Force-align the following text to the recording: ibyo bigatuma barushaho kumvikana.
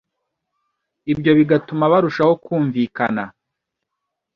ibyo 1.11 1.31
bigatuma 1.39 1.83
barushaho 1.91 2.33
kumvikana. 2.43 3.23